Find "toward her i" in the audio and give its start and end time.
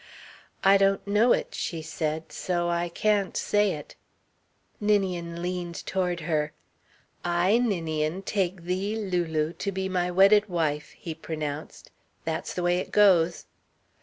5.85-7.59